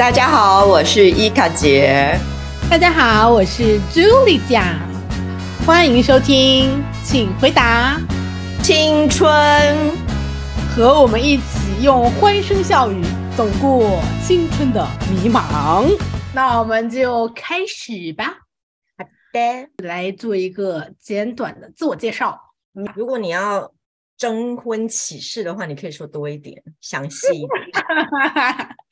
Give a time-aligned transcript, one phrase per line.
[0.00, 2.18] 大家好，我是伊卡杰。
[2.70, 4.64] 大家好，我是朱莉酱。
[5.66, 8.00] 欢迎收听，请回答
[8.62, 9.30] 青春，
[10.74, 13.04] 和我们一起用欢声笑语
[13.36, 15.84] 走过青春的迷茫。
[16.32, 18.38] 那我们就开始吧。
[18.96, 19.04] 好
[19.34, 22.40] 的，来做一个简短的自我介绍。
[22.96, 23.70] 如果你要
[24.20, 27.50] 征婚启事的话，你可以说多一点，详细一点。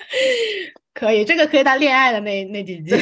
[0.95, 2.97] 可以，这个可以当恋爱的那那几集。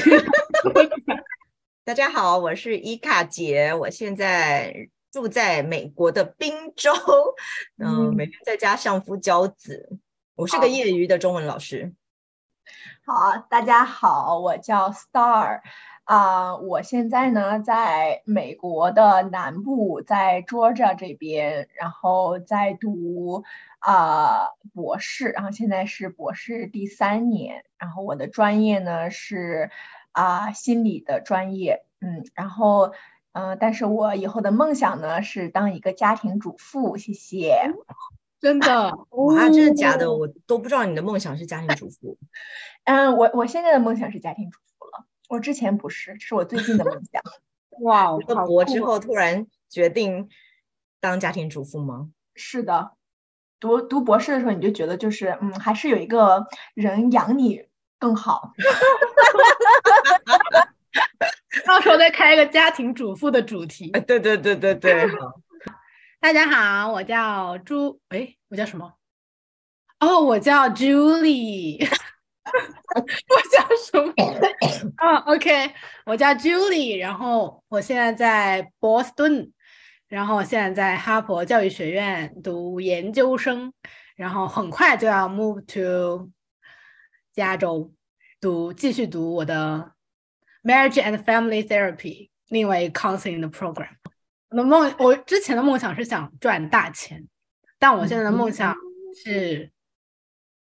[1.86, 4.74] 大家好，我是伊卡姐，我现在
[5.12, 6.92] 住在美国的宾州，
[7.78, 10.00] 嗯，每天在家相夫教子。
[10.34, 11.94] 我是个业余的中文老师。
[13.06, 15.60] 好，大家好，我叫 Star，
[16.06, 23.44] 啊，我现在呢在美国的南部，在 Georgia 这边，然后在读。
[23.78, 29.70] 啊，博士，然后现在是博士第三年，然后我的专业呢是
[30.10, 32.92] 啊心理的专业，嗯，然后
[33.30, 37.60] 嗯，但是我以后的梦想呢是当一个家庭主妇，谢谢。
[38.40, 38.92] 真的？
[39.10, 40.12] 哇，真的假的？
[40.12, 42.18] 我都不知道你的梦想是家庭主妇。
[42.86, 47.22] 嗯，我我现在的梦想是家庭主妇了，我之前不是，是我最近的梦想。
[47.82, 50.28] 哇，读博之后突然决定
[51.00, 52.10] 当家庭主妇吗？
[52.34, 52.92] 是的。
[53.58, 57.64] 读读博士的时候，你就觉得就是嗯，还是有一个人养你
[57.98, 58.52] 更好。
[61.66, 63.90] 到时候再开一个家庭主妇的主题。
[64.06, 65.08] 对对对对对。
[66.20, 68.92] 大家好，我叫朱，哎，我叫什么？
[70.00, 71.88] 哦，我叫 Julie。
[72.96, 74.12] 我叫什么？
[74.96, 75.72] 啊，OK，
[76.04, 79.52] 我叫 Julie，然后我现在在波士顿。
[80.08, 83.72] 然后现在在哈佛教育学院读研究生，
[84.14, 86.30] 然后很快就要 move to
[87.32, 87.92] 加州
[88.40, 89.90] 读继续读我的
[90.62, 93.88] marriage and family therapy 另外一个 counseling 的 program。
[94.50, 97.26] 我的梦，我之前的梦想是想赚大钱，
[97.80, 98.76] 但我现在的梦想
[99.24, 99.72] 是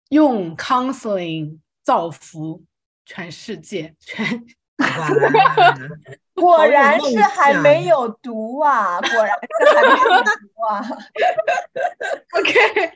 [0.08, 2.66] 用 counseling 造福
[3.06, 4.46] 全世界，全。
[6.36, 9.00] 果然是还没有读啊！
[9.00, 10.84] 果然是还没有读啊！
[12.38, 12.92] OK，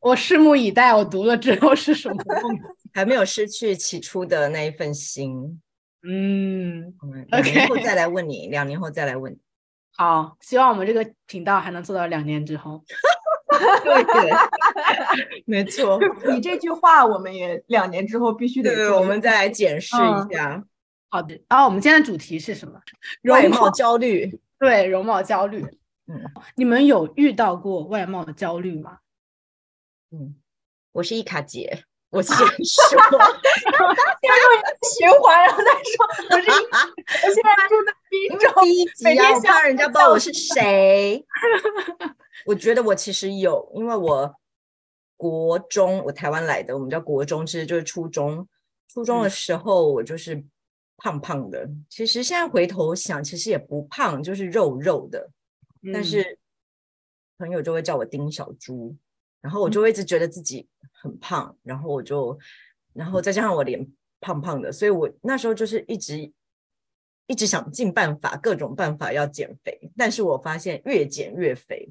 [0.00, 2.58] 我拭目以待，我读了之后是什么梦？
[2.92, 5.62] 还没有失去起初的那一份心。
[6.02, 6.92] 嗯
[7.30, 9.38] ，OK，后再来问你，两年后再来问你。
[9.96, 12.82] 好，希望我们这个频道还能做到两年之后。
[13.84, 14.32] 对对，
[15.44, 15.98] 没错。
[16.26, 20.64] 你这句话，我们也两年之后必须得，我们再来检视一下。
[21.08, 22.80] 好的，然后我们今天的主题是什么？
[23.30, 24.40] 外貌焦虑。
[24.58, 25.64] 对，容貌焦虑。
[26.08, 26.20] 嗯，
[26.56, 28.98] 你们有遇到过外貌焦虑吗？
[30.10, 30.34] 嗯，
[30.92, 31.84] 我是伊卡姐，
[32.16, 33.04] 我先说，先录
[34.98, 35.94] 循环，然后再说。
[36.30, 41.24] 我是，我现在住在滨州，第一集啊，我怕人家不知道我是谁。
[42.46, 44.34] 我觉得我其实有，因为我
[45.16, 48.48] 国中，我台湾来的，我们叫国中，其实就是初中。
[48.88, 50.42] 初中的时候，我就是。
[50.98, 55.28] 胖胖的，其实现在回头想，其实也不胖，就是肉肉的。
[55.92, 56.38] 但是
[57.36, 58.96] 朋友就会叫我丁小猪，
[59.46, 62.36] 然后我就一直觉得自己很胖，然后我就，
[62.92, 63.86] 然后再加上我脸
[64.20, 66.32] 胖胖的，所以我那时候就是一直
[67.28, 69.92] 一直想尽办法，各种办法要减肥。
[69.96, 71.88] 但是我发现越减越肥，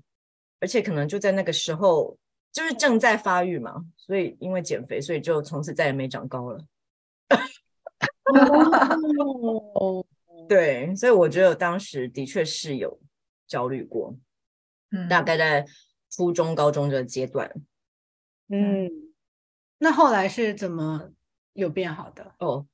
[0.60, 2.18] 而且可能就在那个时候，
[2.52, 6.62] 就是正在发育嘛，所以因为减肥，所以就从此再也没长高了。
[9.76, 10.06] 哦，
[10.50, 13.00] 对，所以我觉得当时的确是有
[13.48, 14.14] 焦虑过，
[14.92, 15.66] 嗯，大概在
[16.16, 17.52] 初中、高中的阶段，
[18.48, 18.90] 嗯，
[19.80, 21.12] 那后来是怎么
[21.52, 22.36] 有变好的？
[22.40, 22.66] 哦，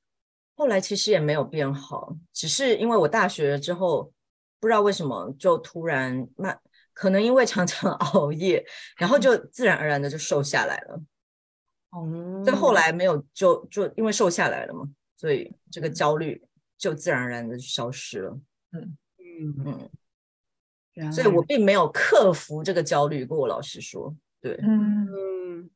[0.54, 4.12] 后来其实也没有变好，只是因为我大学之后
[4.60, 6.60] 不知道为什么就突然慢，
[6.92, 8.64] 可能因为常常 熬夜，
[8.96, 11.02] 然后就自然而然的就瘦下来了。
[11.90, 14.88] 哦，所以后来没有就就因为瘦下来了嘛。
[15.16, 16.40] 所以这个焦虑
[16.78, 18.40] 就自然而然的消失了。
[18.70, 19.90] 嗯嗯嗯，
[21.12, 23.24] 所以我并没有克服这个焦虑。
[23.24, 25.70] 过我老师说，对，嗯，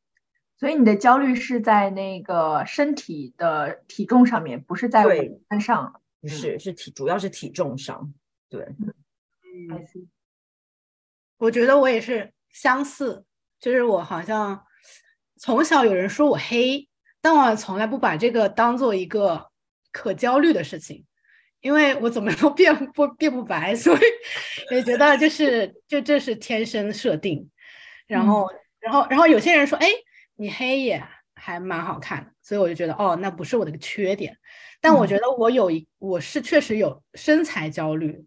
[0.58, 8.12] 所以你的焦虑是在那个身体的体重上面，不是在五官上，不是，是体，主要是体重上。
[8.48, 8.62] 对，
[9.42, 9.86] 嗯，
[11.38, 13.24] 我觉得我也是相似，
[13.58, 14.64] 就是我好像
[15.36, 16.88] 从小有人说我黑。
[17.18, 19.48] 但我从来不把这个当做一个
[19.90, 21.04] 可焦虑的事情，
[21.60, 24.00] 因为我怎么都变不变不白，所以
[24.70, 27.48] 也觉得就是就这是天生设定。
[28.06, 28.48] 然后，
[28.78, 29.88] 然后，然后有些人说：“哎，
[30.36, 31.02] 你黑也
[31.34, 34.36] 还蛮好看的。”所以我就觉得哦，那不是我的缺点。
[34.80, 38.24] 但我觉得我有一，我是确实有身材焦虑，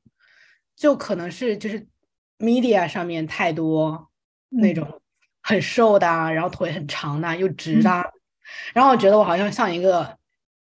[0.75, 1.87] 就可能是就是
[2.39, 4.09] media 上面太多
[4.49, 5.01] 那种
[5.41, 7.89] 很瘦的，然后腿很长的，又直的，
[8.73, 10.17] 然后我觉得我好像像一个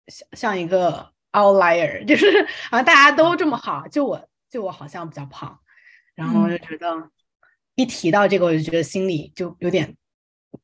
[0.07, 2.25] 像像一个 outlier， 就是
[2.71, 5.59] 好像大家都这么好，就我就我好像比较胖，
[6.15, 7.09] 然后就觉得
[7.75, 9.95] 一提到这个，我就觉得心里就有点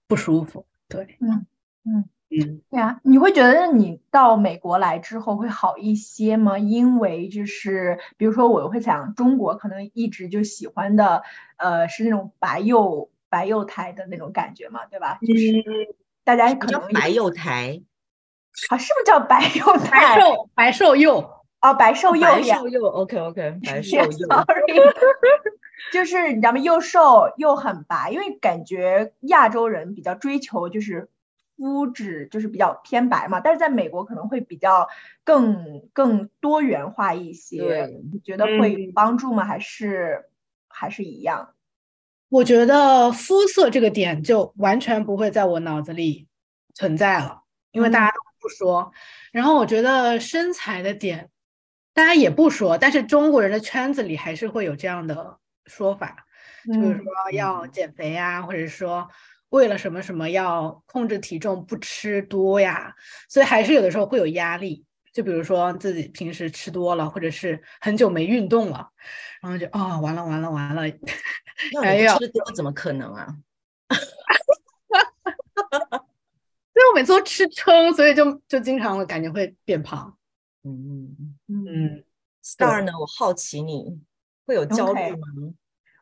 [0.07, 0.65] 不舒服。
[0.87, 1.45] 对，嗯
[1.85, 2.09] 嗯。
[2.33, 6.57] 嗯，对啊，你会觉得你到美国来之后会好一些吗？
[6.57, 11.23] 因为就是比如说，我会想中国可能一直就喜欢的，
[11.57, 15.19] 呃，是那种白幼白幼胎的那种感觉嘛，对吧？
[15.19, 15.61] 就是
[16.23, 17.81] 大家可能白幼胎
[18.69, 20.15] 啊，是不是叫白幼胎？
[20.15, 21.17] 白瘦白瘦幼
[21.61, 24.81] 哦，白瘦幼白瘦幼，OK OK，白瘦幼，Sorry，
[25.93, 26.59] 就是你知道吗？
[26.59, 31.09] 又瘦又很白，因为感觉亚洲人比较追求就是。
[31.57, 34.87] 肤质就是比较偏白嘛，但是在美国可能会比较
[35.23, 38.01] 更更多元化一些。
[38.11, 39.45] 你觉得会帮助吗？
[39.45, 40.25] 还是
[40.67, 41.53] 还是一样？
[42.29, 46.27] 我觉得肤色这个点就完全不会在我脑子里
[46.73, 48.91] 存在了，因为大家都不说。
[49.31, 51.29] 然后我觉得身材的点，
[51.93, 56.25] 大家也不说，但是中国人的圈子里还是会有这样的说法，
[56.65, 59.07] 就是说要减肥啊，或者说。
[59.51, 62.95] 为了什么什么要控制体重不吃多呀？
[63.27, 64.85] 所以还是有的时候会有压力。
[65.11, 68.91] 就比如说自己平时吃多了，或者是很久没运动了，
[69.41, 70.83] 然后就啊完了完了完了！
[71.83, 73.27] 哎呀， 吃多怎么可能啊？
[76.91, 80.17] 我每次都吃撑，所以就就经常会感觉会变胖。
[80.63, 81.15] 嗯
[81.47, 82.03] 嗯嗯。
[82.43, 82.91] Star 呢？
[82.99, 84.01] 我好奇你
[84.45, 85.27] 会有焦虑吗？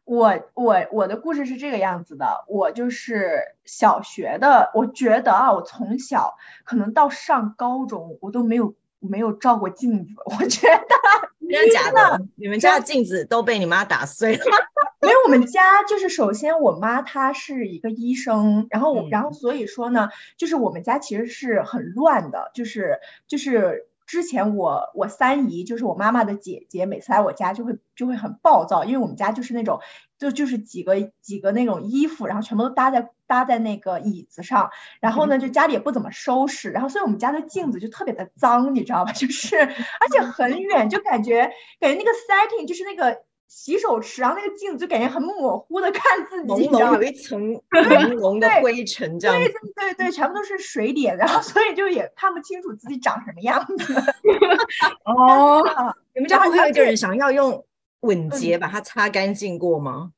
[0.04, 12.26] 我我我的故事是这个样子的，我就是小学的，我觉得啊，我从小可能到上高中，我都没有没有照过镜子，我觉得真的假的？
[12.36, 14.44] 你们家的镜子都被你妈打碎了？
[15.02, 23.88] 因为我们家就是首先我妈她是一个医生，然后我然后所以说呢，就是我们家其实是很乱的，就是就是。
[24.10, 29.82] 之前我我三姨就是我妈妈的姐姐，每次来我家就会就会很暴躁，因为我们家就是那种
[30.18, 39.12] 就就是几个几个那种衣服，然后全部都搭在搭在那个椅子上，然后呢就家里也不怎么收拾，然后所以我们家的镜子就特别的脏，你知道吧？
[39.16, 39.56] 就是
[40.02, 41.50] 而且很远，就感觉
[41.80, 43.22] 感觉那个 setting 就是那个。
[43.52, 47.42] 洗手池，然后那个镜子就感觉很模糊的看自己，朦胧有一层
[47.74, 49.36] 朦胧的灰尘，这样。
[49.36, 53.96] 对对对对，全部都是水点，然后所以就也看不清楚自己长什么样子。
[55.04, 55.64] 哦，
[56.14, 57.66] 你们家不会有一个人想要用
[58.02, 60.12] 稳洁把它擦干净过吗？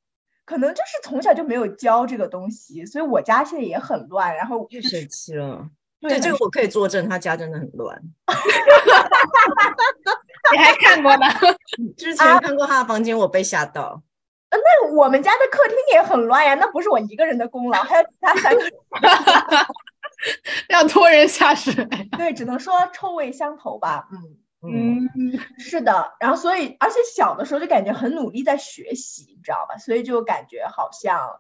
[0.51, 4.35] 可能就是从小就没有教这个东西，所以我家现在也很乱。
[4.35, 5.65] 然后太神奇了，
[6.01, 7.97] 对这个我可以作证，他家真的很乱。
[10.51, 11.25] 你还看过呢？
[11.95, 14.03] 之前看过他的房间，我被吓到。
[14.49, 18.61] 呃，那我们家的客厅也很乱呀，那不是我一个人的功劳，还有其他三个，
[20.67, 21.73] 要拖人下水。
[22.17, 24.09] 对，只能说臭味相投吧。
[24.11, 25.09] 嗯嗯，
[25.57, 26.13] 是的。
[26.19, 29.77] 然后所以，而且小的时候就感觉很努力在学习，你知道吧？
[29.77, 31.37] 所以就感觉好像。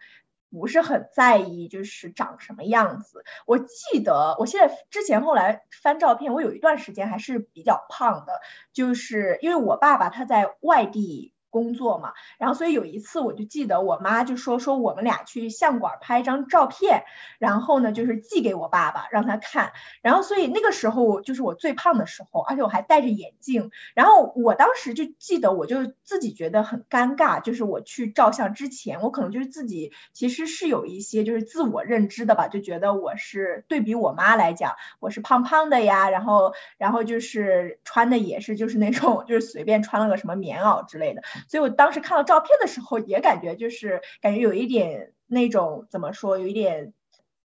[0.53, 3.23] 不是很在意，就是长什么样子。
[3.45, 8.41] 我记得，我现在之前后来翻照片，我有一段时间还是比较胖的，
[8.73, 11.33] 就是因为我爸爸他在外地。
[11.51, 17.03] 工作嘛，然后所以有一次我就记得我妈就说说我们俩去相馆拍一张照片，
[17.37, 41.21] 然后呢就是寄给我爸爸让他看，然后所以那个时候就是我最胖的时候，而且我还戴着眼镜，然后我当时就记得我就自己觉得很尴尬，就是我去照相之前，我可能就是自己其实是有一些就是自我认知的吧，就觉得我是对比我妈来讲，我是胖胖的呀，然后然后就是穿的也是就是那种就是随便穿了个什么棉袄之类的。
[41.47, 46.93] 所以我当时看到照片的时候，也感觉就是感觉有一点那种怎么说，有一点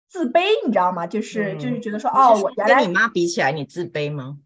[0.08, 1.08] 自卑，你知道吗？
[1.08, 4.38] 就是就是觉得说，哦，我原来跟你妈比起来，你自卑吗？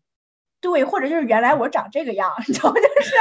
[0.62, 2.76] 对，或者就是原来我长这个样，你知道吗？
[2.76, 3.12] 就是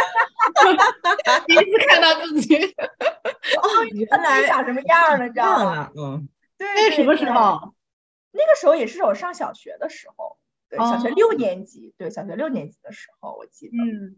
[1.46, 5.90] 第一次看到自己，哦， 原来长什么样了，你知道吗？
[5.96, 7.74] 嗯，对，那什么时候？
[8.32, 10.38] 那个时候也是我上小学的时候，
[10.68, 14.16] 对，小学六年级，对，小学六年级的时候，我记得，嗯。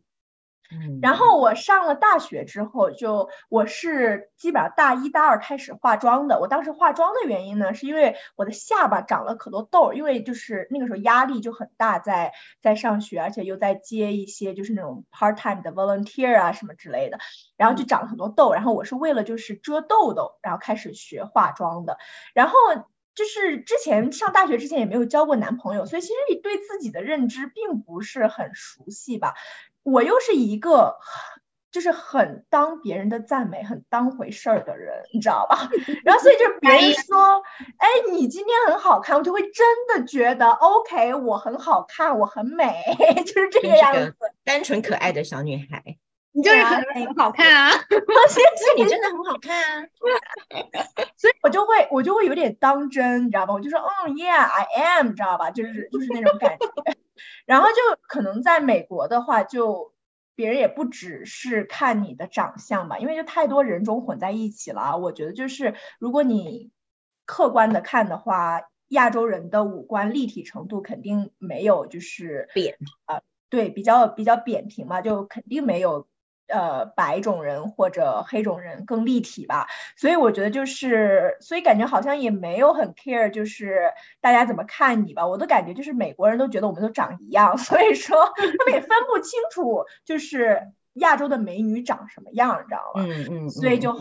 [1.00, 6.40] 然后我上了大学之后，就我是基本上大一大二开始化妆的。
[6.40, 17.18] 我当时化妆的原因呢，是因为我的下巴长了可多痘，因为就是那个时候压力就很大，在在上学，而且又在接一些就是那种 part time 的 volunteer 啊什么之类的，
[17.56, 18.52] 然后就长了很多痘。
[18.52, 21.98] 然后我是为了就是遮痘痘，然后开始学化妆的。
[22.34, 22.54] 然后
[23.14, 29.34] 就是之前上大学之前也没有交过男朋友，所以其实你对自己的认知并不是很熟悉吧。
[29.86, 30.96] 我又是一个
[31.70, 35.68] 就是很当别人的赞美很当回事儿的人，你知道吧？
[36.04, 37.42] 然后所以就是别人说，
[37.78, 42.82] 哎，你今天很好看，我就会真的觉得 OK，我很好看，我很美，
[43.24, 44.14] 就是这个样子。
[44.44, 45.82] 单纯可爱的小女孩。
[46.32, 47.70] 你就是很很好看啊！
[48.28, 49.88] 谢谢，你真的很好看啊！
[51.16, 53.54] 所以我就会我就会有点当真，你知道吧？
[53.54, 54.64] 我就说，嗯，Yeah，I
[54.98, 55.50] am，你知道吧？
[55.50, 56.66] 就是就是那种感觉。
[57.46, 57.74] 然后就
[58.08, 59.94] 可能在美国的话，就
[60.34, 64.96] 别人也不只是看你的长相吧，因为就太多人种混在一起了。
[64.98, 66.70] 我觉得就是如果你
[67.24, 76.06] 客观的看的话，亚洲人的五官立体程度肯定没有就是扁啊，对，比较比较扁平嘛，就肯定没有。
[76.48, 85.26] 呃，白种人或者黑种人更立体吧，所以我觉得就是，所以感觉好像也没有很 care，就是大家怎么看你吧。
[85.26, 93.04] 我的感觉就是美国人都觉得我们都长一样， 所以说 他们也分不清楚，就是亚洲的美女长什么样，你知道吗？
[93.06, 93.98] 嗯嗯，所以就好，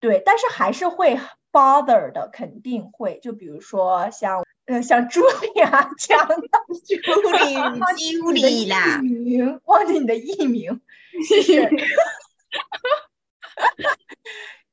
[0.00, 1.18] 对，但是还是会
[1.52, 3.20] bother 的，肯定会。
[3.22, 7.54] 就比如说像，呃，像茱莉亚 这样的，茱莉，
[8.18, 10.80] 茱莉啦，艺名，忘记你的艺名。
[11.24, 11.70] 就是，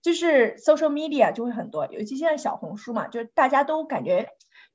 [0.01, 4.29] 就是 social media 就会很多，尤其现在小红书嘛，就是大家都感觉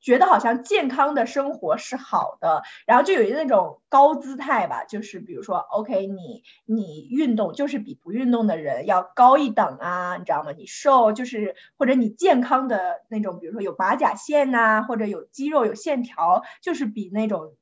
[0.05, 10.53] 觉得好像健康的生活是好的，然后就有一那种高姿态吧，就是比如说，OK，你你运动就是比不运动的人要高一等啊，你知道吗？
[10.57, 17.55] 你瘦就是或者你健康的那种，比如说有马甲线呐，或者有肌肉有线条，就是比那种。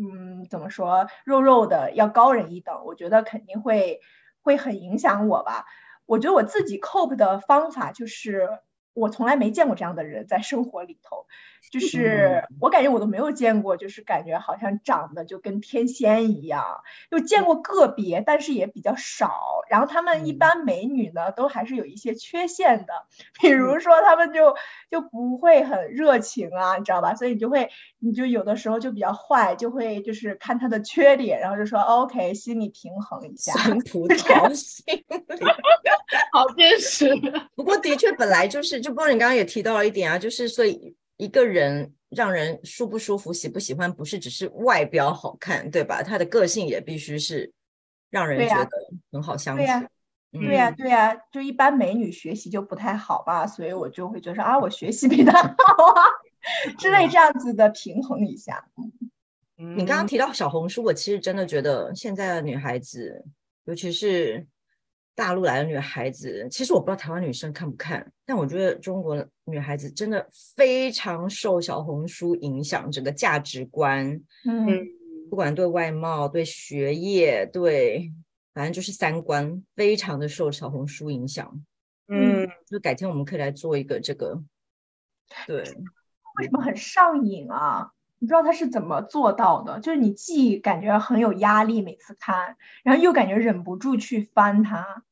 [0.00, 4.00] 嗯，怎么说肉肉的要高人一等，我觉得肯定会
[4.42, 5.64] 会很影响我吧。
[6.06, 8.48] 我觉得我自己 cope 的方法就是，
[8.98, 11.26] 我从来没见过这样的人在生活里头。
[11.72, 16.64] 就是我感觉我都没有见过，就是感觉好像长得就跟天仙一样，
[17.10, 19.34] 就见过个别，但是也比较少。
[19.68, 22.92] 然后他们一般美女呢，都还是有一些缺陷的，
[23.40, 24.54] 比如说他们就
[24.90, 27.14] 就不会很热情啊，你知道吧？
[27.16, 33.52] 所以你就会，你就有的时候就比较坏，就会就是看他的缺点，然后就说 OK，心理平衡一下。
[33.52, 35.04] 酸葡萄心理，
[36.32, 37.08] 好现实。
[37.54, 40.96] 不过的确本来就是，就不过你刚刚也提到了一点啊，就是所以。
[41.20, 46.00] 一个人让人舒不舒服、喜不喜欢，不是只是外表好看，对吧？
[46.00, 47.52] 他的个性也必须是
[48.08, 48.70] 让人觉得
[49.10, 49.64] 很好相处。
[49.64, 49.88] 对呀，
[50.30, 51.16] 对呀，对呀。
[51.32, 56.02] 就一般美女学习就不太好吧，所以我就会觉得啊，我学习比她好啊，
[56.78, 58.64] 之类这样子的平衡一下。
[59.56, 63.24] 你刚刚提到小红书，我其实真的觉得现在的女孩子，
[63.64, 64.46] 尤其是。
[65.18, 74.08] 大陆来的女孩子，其实我不知道台湾女生看不看，但我觉得中国女孩子真的非常受小红书影响，整个价值观，
[74.48, 74.86] 嗯，
[75.28, 78.12] 不管对外貌、对学业、对，
[78.54, 81.52] 反正就是三观，非常的受小红书影响。
[82.06, 84.40] 嗯，就改天我们可以来做一个这个，
[85.48, 85.56] 对，
[86.38, 87.90] 为什么很上瘾啊？
[88.20, 89.80] 你不知道他是怎么做到的？
[89.80, 95.02] 就是你既感觉很有压力，每次看，然后又感觉忍不住去翻它。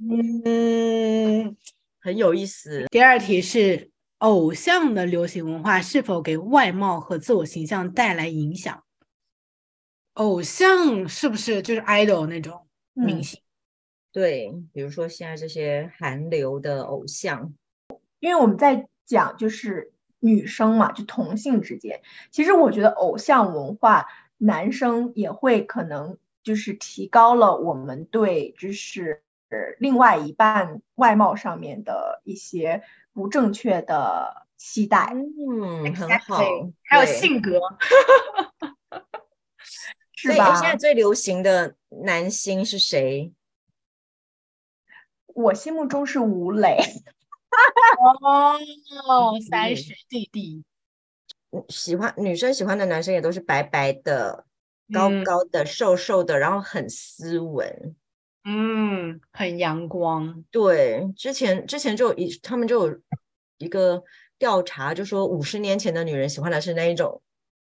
[0.00, 1.56] 嗯，
[2.00, 2.86] 很有意思。
[2.90, 8.84] 第二题是偶像的流行文化是否给外貌和自我形象带来影响？
[10.14, 13.40] 偶像是不是就是 idol 那种明星？
[14.12, 17.54] 对，比如说现在这些韩流的偶像，
[18.20, 26.18] 因为我们在讲就是女生嘛，就同性之间，其实我觉得偶像文化，男生也会可能。
[26.44, 29.24] 就是提高了我们对就是
[29.78, 32.82] 另外一半外貌上面的一些
[33.12, 36.38] 不正确的期待，嗯，很好，
[36.84, 37.60] 还有性格，
[40.14, 40.54] 是吧？
[40.60, 43.32] 现在最流行的男星是谁？
[45.26, 46.78] 我心目中是吴磊。
[48.22, 48.58] 哦，
[49.48, 50.64] 三十弟弟，
[51.68, 54.46] 喜欢女生喜欢的男生也都是白白的。
[54.92, 57.96] 高高的、瘦瘦的，然后很斯文，
[58.44, 60.44] 嗯，很阳光。
[60.50, 63.00] 对，之前之前就有一，他们就有
[63.58, 64.02] 一个
[64.38, 67.22] 调查，就说五十年前的女人喜欢的是那一种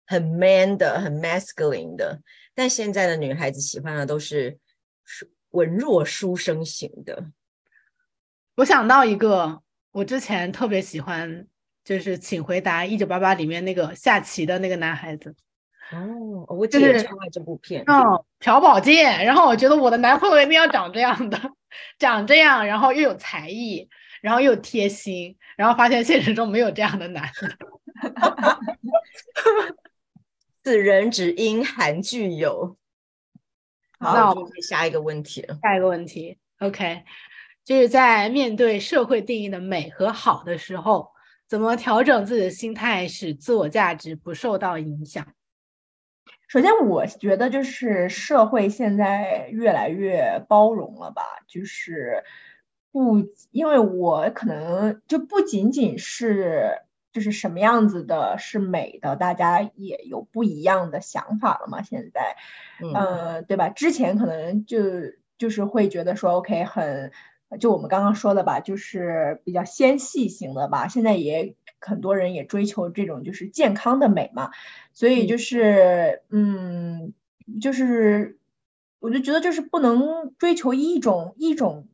[0.06, 2.20] 很 man 的、很 masculine 的，
[2.54, 4.58] 但现在的女孩子喜欢的都是
[5.50, 7.30] 文弱书生型的。
[8.56, 11.46] 我想到一个，我之前特别喜欢，
[11.84, 15.34] 就是《请回答一九八八》里面那个下棋的那个男孩子。
[15.92, 17.84] 哦，我就是超爱这部片。
[17.86, 18.02] 嗯，
[18.40, 19.24] 朴宝剑。
[19.24, 21.40] 然后我觉得我的男朋友一定要长这样的，
[21.98, 23.88] 长这样，然后又有才艺，
[24.20, 27.56] 然后又贴心，然后发现现实中没有这样的男的。
[30.64, 32.76] 此人只因韩剧有。
[33.98, 35.56] 好，那我就可以下一个问题了。
[35.62, 37.02] 下一个问题，OK，
[37.64, 41.08] 就是在面对社会定义的美和好的时候，
[41.48, 45.26] 怎么调整自己的心态，使自我价值不受到影响？
[46.48, 52.22] 首先，我觉得就是社会现在越来越包容了吧，就是
[52.92, 53.18] 不，
[53.50, 61.82] 因为我可能就不仅仅是就是什么样子的是美的，大家也有不一样的想法了嘛。
[61.82, 62.36] 现在，
[62.80, 63.68] 嗯呃，对吧？
[63.70, 64.78] 之前可能就
[65.38, 67.10] 就是会觉得说，OK，很，
[67.60, 70.88] 就我们刚刚说的吧，就是比较纤细型的吧。
[70.88, 74.50] 现在也很多人也追求这种就是健康的美嘛，
[74.92, 77.12] 所以就是，嗯，
[77.60, 78.38] 就是
[78.98, 81.86] 我就觉得就是不能追求一种一种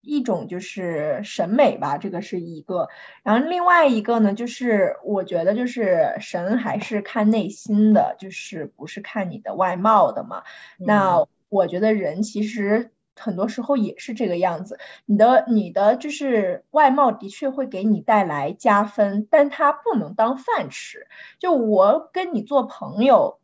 [0.00, 2.88] 一种就是审美吧，这个是一个。
[3.22, 10.44] 然后另外一个呢，就是我觉得就是神还是看内心的，就是不是看你的外貌的嘛。
[10.78, 21.06] 那我觉得人其实很多时候也是这个样子，你的你的就是外貌的确会给你带来加分，但它不能当饭吃。
[21.38, 23.38] 就我跟你做朋友，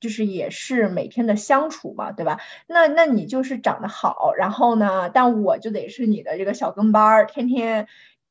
[0.00, 2.40] 就是也是每天的相处嘛，对吧？
[2.66, 7.88] 那那你就是长得好，然后呢，但我就得是你的这个小跟班儿，天天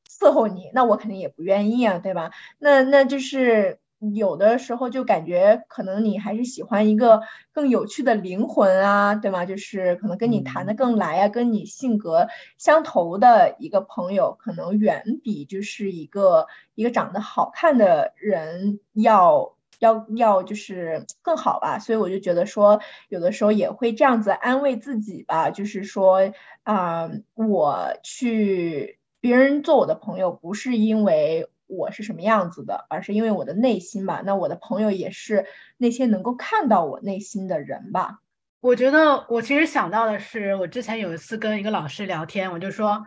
[0.08, 2.30] 伺候你，那我肯定也不愿意啊，对吧？
[2.58, 3.78] 那那就是
[4.14, 9.44] 有的时候就感觉可能你还是喜欢一个更有趣的灵魂啊，对吗？
[9.44, 19.54] 就是可能跟你谈的更来啊，跟你性格相投的一个朋友，可能远比就是一个一个长得好看的人要。
[19.80, 26.32] 要要就是更好吧，所以我就觉得说，有的时候也会这样子安慰自己吧，就是说
[26.64, 34.22] 啊、我去别人做我的朋友，不是因为我是什么样子的，而是因为我的内心吧。
[34.24, 35.46] 那我的朋友也是
[35.76, 38.18] 那些能够看到我内心的人吧。
[38.60, 43.00] 我觉得我其实想到的是，我之前有一次跟一个老师聊天，我就说，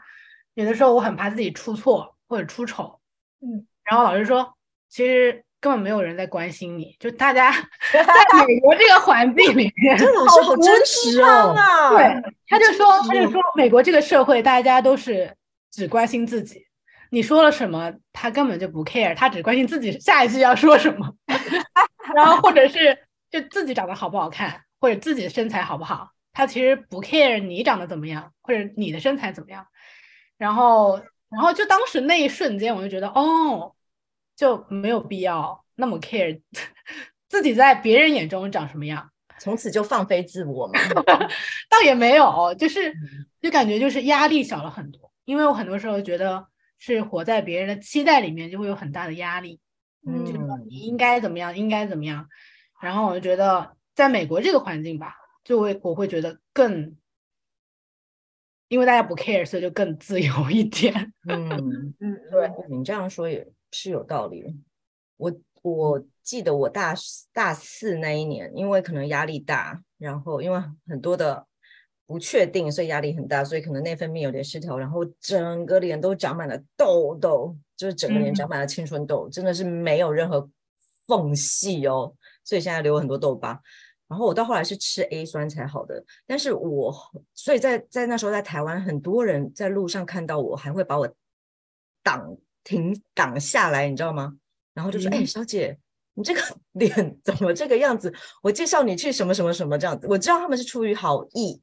[0.54, 3.00] 有的时候我很怕自己出错或者出丑，
[3.42, 4.54] 嗯，然后老师说，
[4.88, 7.52] 其实根本没有人在关心你，就大家
[7.92, 11.54] 在美国这个环境里 面，这老师好真实哦。
[11.54, 11.90] 啊！
[11.98, 15.36] 对，他就说，他是就说，美国这个社会大家都是
[15.70, 16.66] 只关心自己，
[17.14, 21.14] 你说了什么，他根本就不 care，他只关心自己下一句要说什么，
[22.16, 22.98] 然后或者是
[23.30, 29.68] 就自己长得好不好看，或者自己的身材好不好，他其实不 care 你长得怎么样，或者你的身材怎么样，
[30.38, 33.76] 然后，然后就当时那一瞬间，我就觉得，哦，
[34.38, 36.42] 就没有必要那么 care
[37.28, 39.10] 自己在别人眼中长什么样。
[39.38, 40.80] 从此就放飞自我嘛。
[41.68, 42.94] 倒也没有，就是
[43.42, 46.46] 就感觉就是压力小了很多，因为我很多时候觉得
[46.84, 49.60] 是活在别人的期待里面，就会有很大的压力，
[50.04, 52.28] 嗯就说你应该怎么样，应该怎么样，
[52.82, 55.14] 然后我就觉得在美国这个环境吧，
[55.44, 56.98] 就会我会觉得更，
[58.68, 61.14] 因为大家不 care，所以就更自由一点。
[61.30, 64.52] 嗯， 嗯，对，你这样说也是有道理的。
[65.18, 66.96] 我我记得我大
[67.32, 71.46] 大四那一年，因为可能压力大，然后因为很多的
[72.12, 80.50] 不确定，所以压力很大，所以可能内分泌有点失调，然后整个脸都长满了痘痘，就是整个脸长满了青春痘，真的是没有任何
[81.08, 83.60] 缝隙哦，所以现在留很多痘疤。
[84.10, 86.94] 然后我到后来是吃 A 酸才好的，但是我
[87.34, 91.10] 所以在在那时候在台湾，很多人在路上看到我，还会把我
[92.04, 94.36] 挡停挡下来，你知道吗？
[94.74, 95.78] 然后就说：“哎、小姐，
[96.14, 96.92] 你这个脸
[97.24, 98.14] 怎么这个样子？
[98.42, 101.62] 我介绍你去什么什么什么这样子。”我知道他们是出于好意，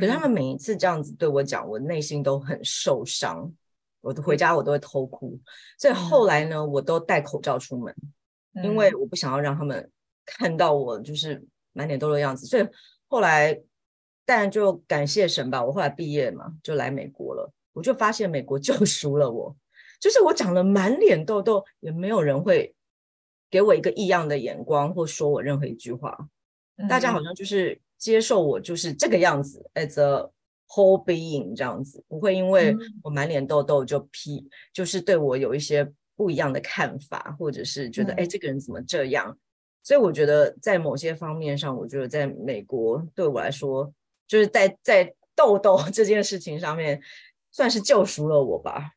[0.00, 3.52] 可是他们每一次这样子对我讲，我内心都很受伤。
[4.00, 5.38] 我回家我都会偷哭，
[5.78, 7.94] 所以后来呢，我都戴口罩出门，
[8.64, 9.88] 因为我不想要让他们
[10.26, 11.40] 看到我就是
[11.72, 12.44] 满脸痘痘的样子。
[12.44, 12.66] 所以
[13.06, 13.60] 后来，
[14.24, 17.52] 但就感谢神吧，我后来毕业嘛，就来美国了。
[17.72, 19.56] 我就发现美国 救赎了我，
[20.00, 22.74] 就是我长了满脸痘痘，也没有人会
[23.48, 26.28] 给我一个异样的眼光或说我任何一句话。
[26.88, 30.28] 大家好像就是接受我就是这个样子，as a
[30.66, 39.38] whole being 这样子，不会因为我满脸痘痘就批，就是对我有一些不一样的看法，或者是觉得哎、嗯这个人怎么这样？
[39.84, 43.94] 所以我觉得在某些方面上，我觉得在美国对我来说，
[44.26, 47.00] 就是在在痘痘 这件事情上面，
[47.52, 48.90] 算是救赎了我吧。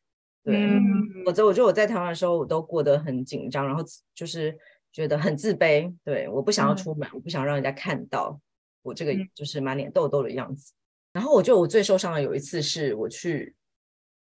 [0.43, 0.81] 对，嗯
[1.23, 3.83] 否则我觉得我在台湾的时候，我都过得很紧张，然后
[4.15, 4.57] 就是
[4.91, 5.93] 觉得很自卑。
[6.03, 8.39] 对，我不想要嗯出门，我不想让人家看到
[8.85, 10.71] 我这个嗯就是满脸痘痘的样子。
[11.11, 13.55] 然后我觉得我最受伤的有一次是我去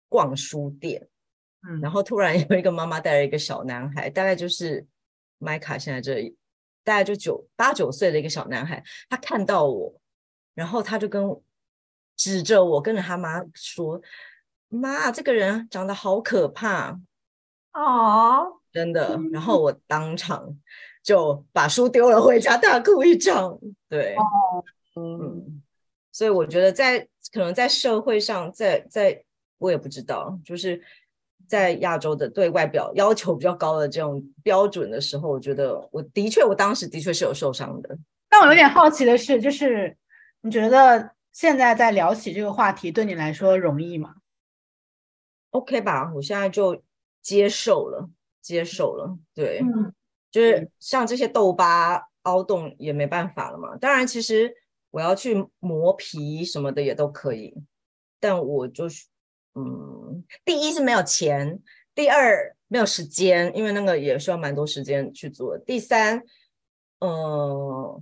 [0.07, 1.07] 逛书店，
[1.67, 4.85] 嗯，然后突然有一个妈妈带了一个小男孩，大概就是
[5.37, 6.35] 麦卡现在这里，
[6.83, 9.93] 大概就九八九岁的一个小男孩，他看到我，
[10.55, 11.23] 然后他就跟
[12.15, 14.01] 指着我，跟着他妈说
[14.67, 16.99] ：“妈，这个人长得好可怕。”
[17.71, 20.57] 哦，真的，然后我当场
[21.09, 23.57] 就把书丢了，回家大哭一场。
[23.89, 24.15] 对，
[24.95, 25.61] 嗯，嗯，
[26.11, 26.99] 所以我觉得在
[27.33, 29.23] 可能在社会上，在在
[29.57, 30.79] 我也不知道，就是
[31.47, 37.97] 在亚洲的对外表要求比较高的这种标准的时候，我觉得我的确，我当时的确是有受伤的。
[38.29, 39.97] 但我有点好奇的是，就是
[40.41, 44.13] 你觉得现在在聊起这个话题，对你来说容易吗
[45.49, 46.83] ？OK 吧，我现在就
[47.23, 48.07] 接受了，
[48.43, 49.17] 接受了。
[49.33, 49.91] 对，嗯
[50.31, 53.75] 就是像这些痘疤、凹洞也没办法了嘛。
[53.77, 54.53] 当然，其实
[54.91, 57.55] 我要去磨皮什么的也都可以，
[58.19, 59.07] 但我就是，
[59.55, 61.59] 嗯，第一是没有钱，
[61.95, 65.57] 第二没有时间，因为那个也需要蛮多时间去做。
[65.57, 66.21] 第三，
[66.99, 68.01] 呃，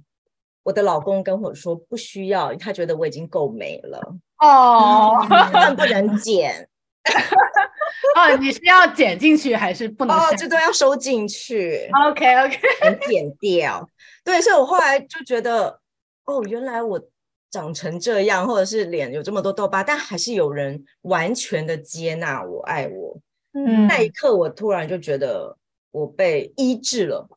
[0.63, 6.69] 我的老公跟我说不需要，他觉得我已经够美了，哦 但不能减。
[8.15, 11.89] 哦，你是要剪进去还是不能哦，这都要收进去。
[12.07, 13.87] ？OK OK， 能剪掉。
[14.23, 15.79] 对，所以我后来就觉得，
[16.25, 17.01] 哦，原来我
[17.49, 23.19] 长成这样，或者是脸有这么多痘疤，但还是有人完全的接纳我、爱我。
[23.53, 25.57] 嗯那一刻，我突然就觉得
[25.91, 27.27] 我被医治了，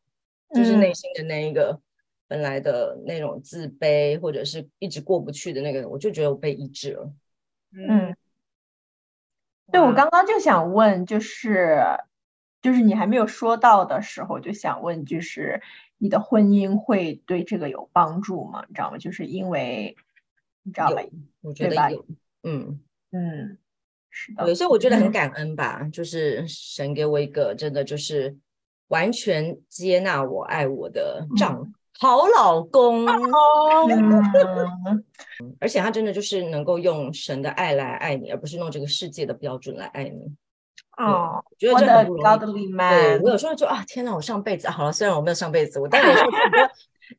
[0.55, 1.79] 就是嗯内心的那一个
[2.29, 7.11] 本来的那种自卑，或者是一直过不去的那个，我就觉得我被医治了。
[7.73, 8.15] 嗯，
[9.73, 11.83] 对，我刚刚就想问，就是
[12.63, 15.63] 就是你还没有说到的时候，就想问，就是
[15.99, 18.65] 你的婚姻会对这个有帮助吗？
[18.69, 18.99] 你知道吗？
[18.99, 19.97] 就是因为
[20.63, 21.03] 你知道吧？，
[21.43, 22.05] 我觉得有，
[22.43, 22.81] 嗯。
[23.13, 23.59] 嗯，
[24.09, 28.39] 是的，对，所以我觉得很嗯感恩吧，就是神给我一个真的就是
[28.87, 35.05] 完全接纳我、爱我的丈好老公，嗯
[35.61, 40.35] 而且他真的就是能够用神的爱来爱你，而不是用这个世界的标准来爱你。
[40.97, 42.25] 哦，我觉得我的这很不容易。
[42.25, 44.15] godly 对我有时候就啊，天哪！
[44.15, 46.71] 我上辈子好了，虽然我没有上辈子，我但有时候觉得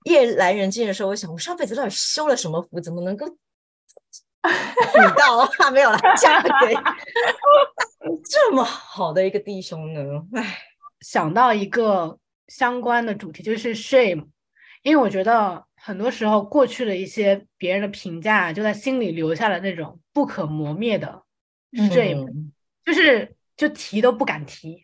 [0.06, 3.36] 夜阑人静的时候，我想我上辈子到底修了什么福，怎么能够娶
[5.16, 5.70] 到啊？
[5.72, 6.50] 没有了，嫁给
[8.30, 10.02] 这么好的一个弟兄呢？
[10.34, 10.58] 唉，
[11.02, 12.18] 想到一个
[12.48, 14.26] 相关的主题，就是 shame，
[14.84, 21.24] 因为我觉得很多时候过去的一些别人的评价，就在心里留下了那种不可磨灭的
[21.74, 22.52] shame，、嗯
[22.84, 24.84] 就是就提都不敢提。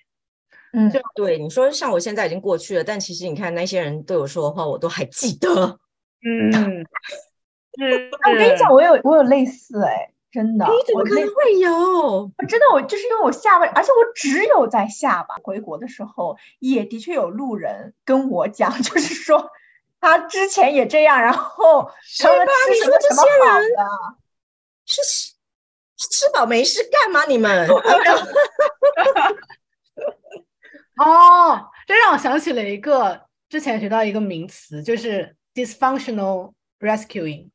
[0.73, 5.79] 嗯就对你说，像我现在已经过去了，但其实你看那些人对我说的话，我都还记得。
[6.21, 12.31] 嗯，是 我跟你讲，我有我有类似哎，真的，你怎么我可能会有？
[12.37, 15.35] 我真的我就是因为我下巴，而且我只有在下巴。
[15.43, 19.49] 回国的时候，也的确有路人跟我讲， 就是说
[19.99, 21.83] 他之前也这样，然后
[22.19, 23.83] 他吧你说这些好人的，
[24.85, 25.33] 是吃
[25.97, 27.25] 是吃饱没事干吗？
[27.25, 27.67] 你们？
[30.97, 37.49] 哦，这让我想起了一个之前学到一个名词，就是 dysfunctional rescuing，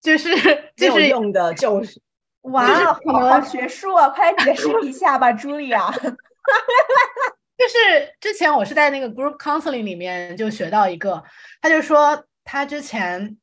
[0.00, 0.30] 就是
[0.76, 2.00] 就是用的就是
[2.42, 4.08] 哇，好学术啊！
[4.10, 5.92] 快来解释一下吧，茱莉亚。
[7.56, 11.22] 就是之前我是在那个 group counseling 里面就学到一个，
[11.60, 13.36] 他就说他之前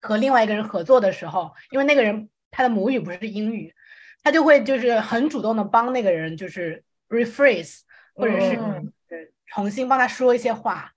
[0.00, 3.74] 和另外一个人合作的时候，因为那个人他的母语不是英语，
[4.22, 7.80] 他就会就是很主动的帮那个人就是 rephrase
[8.14, 8.58] 或者是
[9.46, 10.92] 重新帮他说一些话，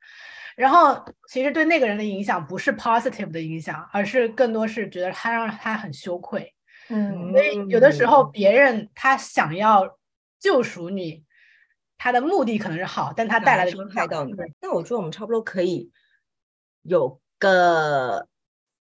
[0.56, 6.54] 然后其实对那个人的影响不是 positive 的影响，而是更多是觉得他让他很羞愧。
[6.90, 7.32] 嗯。
[7.32, 8.32] 所以有的时候嗯。
[8.32, 9.98] 别人他想要
[10.40, 11.24] 救赎你，
[12.00, 14.34] 他的目的可能是好，但他带来的伤害到你。
[14.62, 15.92] 那我觉得我们差不多可以
[16.84, 18.26] 有个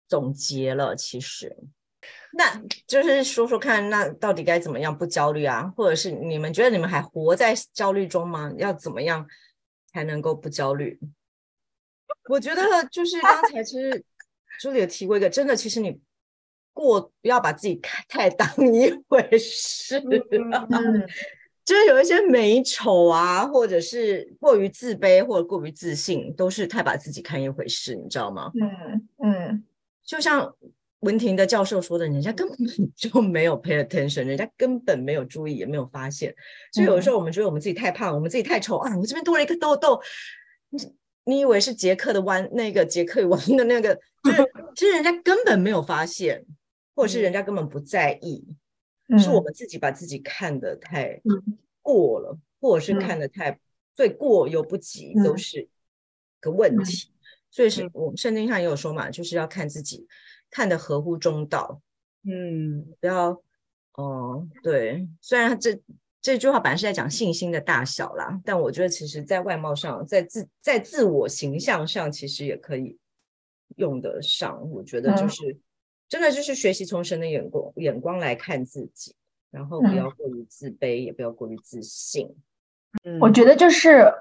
[0.08, 0.96] 总结了。
[0.96, 1.56] 其实，
[2.32, 5.72] 那就是说说看，那到底该怎么样不焦虑啊？
[5.76, 8.52] 或者是你们觉得你们还活在焦虑中吗？
[8.58, 9.24] 要怎么样
[9.92, 10.98] 才能够不焦虑？
[12.28, 14.04] 我觉得就是刚才其实
[14.58, 16.00] 朱莉有提过一个，真的，其实你
[16.72, 20.00] 过不要把自己看太当一回事。
[20.00, 21.06] 嗯
[21.66, 28.52] 就是有一些美丑啊，或者是过于自卑或者过于自信，都是太把自己看一回事，你知道吗？
[28.62, 29.64] 嗯嗯
[30.04, 30.54] 就像
[31.00, 32.56] 文婷的教授说的，人家根本
[32.94, 36.32] 就没有 pay attention，人家根本没有注意，也没有发现。
[36.72, 40.00] 所以有的时候我们觉得我们自己太胖，我们自己太丑啊，我这边多了一个痘痘。
[40.70, 40.92] 你
[41.24, 46.44] 你以为是杰克的弯，那个杰克弯的那个，就是其实人家根本没有发现，
[46.94, 48.46] 或者是人家根本不在意。
[49.18, 51.20] 是我们自己把自己看得太
[51.82, 53.58] 过了，或者是看得太
[53.94, 55.68] 最过又不及，都是
[56.40, 57.10] 个问题。
[57.50, 60.06] 所以是我们圣经上也有说嘛，就是要看自己
[60.50, 61.80] 看得合乎中道。
[62.24, 63.40] 嗯，不要
[63.94, 65.80] 哦，对，虽然这
[66.20, 72.98] 这句话本来是在讲信心的大小啦，但我觉得其实在外貌上，在自在自我形象上，其实也可以
[73.76, 74.68] 用得上。
[74.70, 75.56] 我觉得就是
[76.08, 79.14] 真的就是学习从神的眼光眼光来看自己，
[79.50, 82.34] 然后不要过于自卑，也不要过于自信。
[83.04, 84.12] 嗯，我觉得就是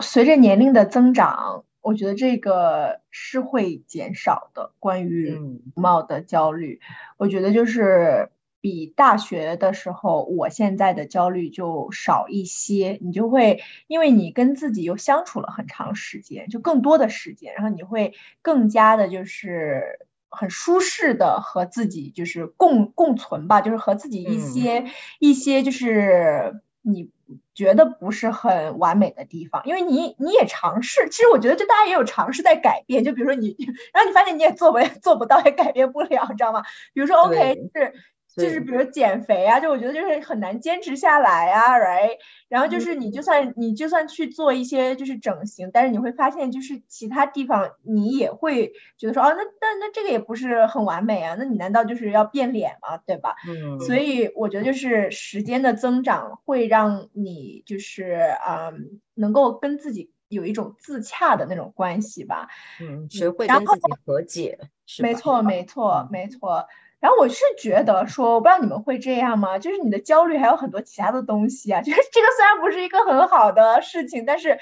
[0.00, 1.64] 随着年龄的增长。
[1.80, 6.80] 我觉得这个是会减少的，关于容貌的焦虑，
[7.16, 8.28] 我觉得就是
[8.60, 12.98] 比大学的时候，我现在的焦虑就少一些。
[13.00, 24.84] 你就会因为你跟自己又相处了很长时间，就更多的时间，然后你会更加的就是很舒适的和自己就是共共存吧，就是和自己一些
[25.18, 27.10] 一些就是你。
[27.54, 33.54] 觉得不是很完美的地方，因为你你也尝试，其实我觉得就大家也有尝试在改变，就比如说你，
[33.92, 36.62] 然后你发现你也做不做不到，也改变不了，你知道吗？
[36.94, 37.92] 比如说 OK 是。
[38.38, 42.16] 就是比如减肥啊，就我觉得就是很难坚持下来啊，right？
[42.48, 52.96] 然后就是你就算你就算去做一些就是整形，但是你会发现就是其他地方你也会觉得说，哦，那那那这个也不是很完美啊，那你难道就是要变脸吗？
[53.06, 53.34] 对吧？
[53.46, 53.78] 嗯。
[53.80, 58.72] 所以我觉得就是时间的增长会让你就是啊，
[59.14, 62.48] 能够跟自己有一种自洽的那种关系吧。
[62.80, 64.58] 嗯，学会跟自己和解。
[65.00, 66.66] 没错，没错，没错。
[67.00, 69.58] 然后我是觉得说，我不知道你们会这样吗？
[69.58, 71.80] 就是你的焦虑还有很多其他的东西啊。
[71.82, 74.58] 就是这个虽然不是一个很好的事情，但是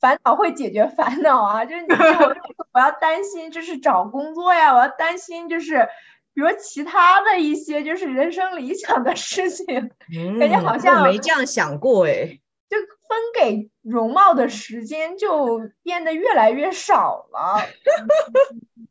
[0.00, 1.64] 烦恼会解决烦恼啊。
[1.64, 2.36] 就是你我
[2.72, 5.88] 我要担心，就是找工作呀，我要担心就是
[6.32, 9.66] 比如其他的一些就是人生理想的事情，
[10.38, 12.38] 感觉好像没这样想过哎。
[12.68, 12.76] 就
[13.08, 17.66] 分给容貌的时间就变得越来越少了。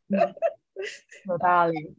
[1.26, 1.96] 有道理。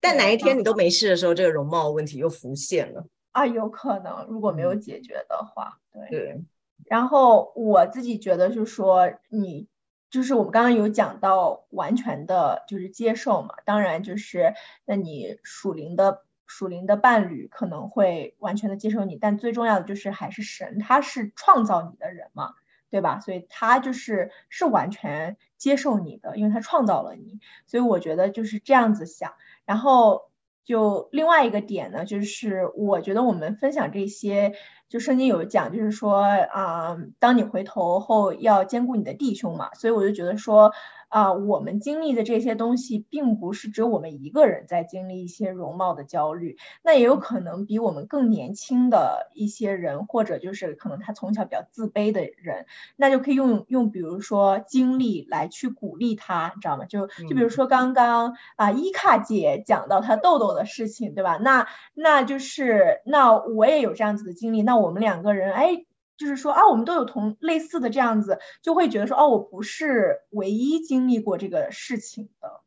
[0.00, 3.46] 但哪一天你都没事的时候，这个容貌问题又浮现了啊？
[3.46, 6.08] 有可能，如果没有解决的话，对。
[6.08, 6.44] 对。
[6.86, 9.66] 然后我自己觉得，就是说，你
[10.10, 13.56] 就是我们刚刚有讲到完全的，就是接受嘛。
[13.66, 14.54] 当然，就是
[14.86, 22.54] 那你属灵的属灵的伴侣可能会完全的接受你，但最重要的就是还是神，他是创造你的人嘛，
[22.88, 23.20] 对吧？
[23.20, 27.40] 所以他就是是完全接受你的，因为他创造了你。
[27.66, 29.34] 所以我觉得就是这样子想。
[29.68, 30.22] 然后
[30.64, 34.54] 就另外一个点呢，就是我觉得我们分享这些，
[34.88, 40.72] 就圣经有讲，就是说啊，当你回头后要兼顾你的弟兄嘛，所以我就觉得说。
[41.08, 52.66] 啊，我们经历的这些东西，并不是只有我们一个人在经历一些容貌的焦虑，那也有可能比我们更年轻的一些人，或者就是可能他从小比较自卑的人，
[52.96, 56.84] 那就可以用用，比如说经历来去鼓励他，你知道吗？
[56.84, 61.36] 就就比如说刚刚啊，伊卡姐讲到她痘痘的事情，对吧？
[61.38, 65.84] 那那就是那我也有这样子的经历，那我们两个人，哎。
[66.18, 72.60] 就是说啊，我们都有同类似的这样子，就会觉得说哦，我不是唯一经历过这个事情的，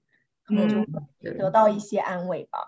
[0.46, 2.60] 可能就得到一些安慰吧。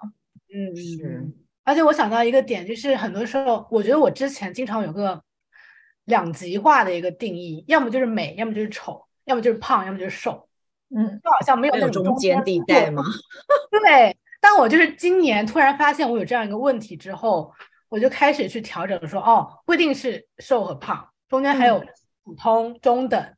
[0.53, 1.31] 嗯，是。
[1.63, 5.23] 而且我想到一个点，就是很多时候，我觉得我之前经常有个
[6.03, 10.49] 两极化的一个定义，要么就是美，要么就是丑，要么就是胖，要么就是瘦。
[10.93, 13.01] 嗯，就好像没有那种中间地带吗？
[13.71, 14.17] 对。
[14.41, 17.53] 但我就是今年突然发现我有这样一个问题之后。
[17.93, 21.79] 我就开始去调整，说哦，不一定是瘦和胖，中间还有
[22.23, 23.35] 普通、中等，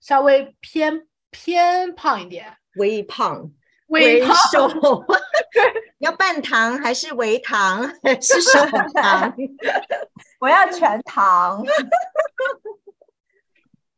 [0.00, 3.52] 稍微偏偏胖一点，微胖、
[3.88, 5.04] 微瘦，
[6.00, 9.36] 要半糖还是微糖还是少糖？
[10.40, 11.62] 我要全糖。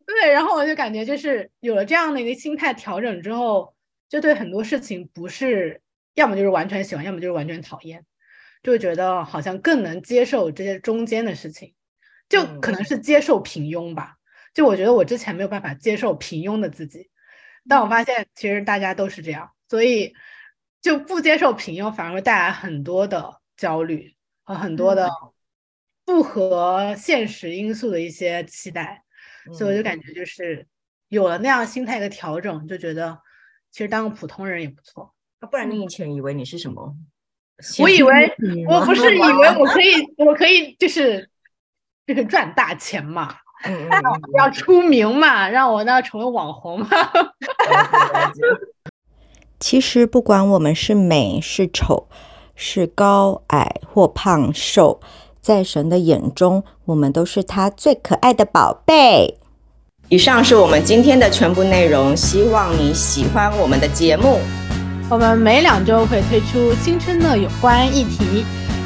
[0.05, 3.73] 对，然后我就感觉就是有了这样的一个心态调整之后，
[4.09, 5.81] 就对很多事情不是
[6.15, 8.05] 要么就是完全喜欢，要么就是完全讨厌。
[8.63, 11.75] 就觉得好像更能接受这些中间的事情，
[12.29, 14.17] 就可能是接受平庸吧。
[14.53, 17.09] 就我觉得我之前没有办法接受平庸的自己，
[17.69, 20.15] 但我发现其实大家都是这样，所以
[20.81, 25.09] 就不接受平庸反而会带来很多的焦虑和很多的
[26.05, 29.05] 不合现实因素的一些期待。
[29.57, 30.67] 所以我就感觉就是
[31.09, 33.19] 有了那样心态的调整，就觉得
[33.71, 35.15] 其实当个普通人也不错。
[35.51, 36.95] 不然你以前以为你是什么？
[37.79, 38.35] 我以为
[38.69, 41.29] 我不是以为我可以，我可以就是
[42.07, 43.35] 就是赚大钱嘛，
[44.39, 46.89] 要出名嘛，让我呢成为网红嘛。
[49.61, 52.09] 其实不管我们是美是丑，
[52.57, 55.01] 是高矮或胖瘦，
[55.43, 59.37] 在神的眼中，我们都是他最可爱的宝贝。
[60.09, 64.41] 以上是我们今天的全部内容，希望你喜欢我们的节目。
[65.11, 68.45] 我们每两周会推出新春的有关议题，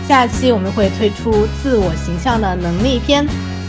[0.09, 3.27] 下期我们会推出自我形象的能力篇，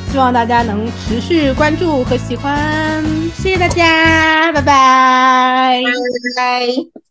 [0.10, 3.04] 希望大家能持续关注和喜欢。
[3.36, 5.82] 谢谢大家，拜拜。
[5.84, 7.05] 拜拜。